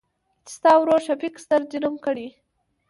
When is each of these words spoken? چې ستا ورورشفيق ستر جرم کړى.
چې 0.45 0.51
ستا 0.55 0.71
ورورشفيق 0.79 1.33
ستر 1.43 1.61
جرم 1.71 1.95
کړى. 2.05 2.27